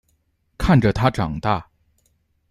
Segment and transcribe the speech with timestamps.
[0.57, 1.69] 看着他长大